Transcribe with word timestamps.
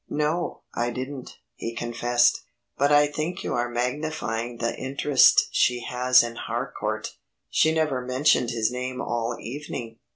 "No, 0.09 0.63
I 0.73 0.89
didn't," 0.89 1.37
he 1.53 1.75
confessed, 1.75 2.41
"but 2.75 2.91
I 2.91 3.05
think 3.05 3.43
you 3.43 3.53
are 3.53 3.69
magnifying 3.69 4.57
the 4.57 4.75
interest 4.75 5.49
she 5.51 5.81
has 5.81 6.23
in 6.23 6.37
Harcourt. 6.37 7.17
She 7.51 7.71
never 7.71 8.01
mentioned 8.03 8.49
his 8.49 8.71
name 8.71 8.99
all 8.99 9.37
evening." 9.39 9.99